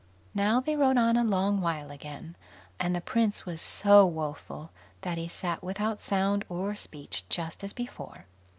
Now, 0.33 0.59
they 0.59 0.75
rode 0.75 0.97
on 0.97 1.15
a 1.15 1.23
long 1.23 1.61
while 1.61 1.91
again, 1.91 2.35
and 2.79 2.95
the 2.95 3.01
Prince 3.01 3.45
was 3.45 3.61
so 3.61 4.03
woeful, 4.03 4.71
that 5.01 5.19
he 5.19 5.27
sat 5.27 5.61
without 5.63 6.01
sound 6.01 6.43
or 6.49 6.75
speech 6.75 7.23
just 7.29 7.63
as 7.63 7.71
before. 7.71 8.25